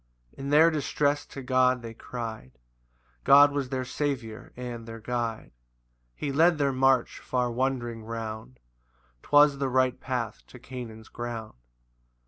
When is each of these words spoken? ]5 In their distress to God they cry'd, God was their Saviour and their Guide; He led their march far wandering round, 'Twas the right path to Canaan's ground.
]5 0.31 0.39
In 0.39 0.49
their 0.49 0.71
distress 0.71 1.27
to 1.27 1.43
God 1.43 1.83
they 1.83 1.93
cry'd, 1.93 2.57
God 3.23 3.51
was 3.51 3.69
their 3.69 3.85
Saviour 3.85 4.51
and 4.57 4.87
their 4.87 4.99
Guide; 4.99 5.51
He 6.15 6.31
led 6.31 6.57
their 6.57 6.73
march 6.73 7.19
far 7.19 7.51
wandering 7.51 8.03
round, 8.03 8.59
'Twas 9.21 9.59
the 9.59 9.69
right 9.69 9.99
path 9.99 10.41
to 10.47 10.57
Canaan's 10.57 11.07
ground. 11.09 11.53